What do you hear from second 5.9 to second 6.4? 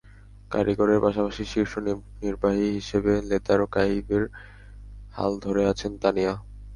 Tania.